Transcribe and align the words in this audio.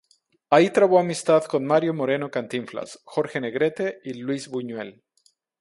Ahí 0.49 0.71
trabó 0.71 0.97
amistad 0.97 1.43
con 1.43 1.63
Mario 1.63 1.93
Moreno 1.93 2.31
Cantinflas, 2.31 3.01
Jorge 3.05 3.39
Negrete 3.39 3.99
y 4.03 4.15
Luis 4.15 4.47
Buñuel. 4.47 5.03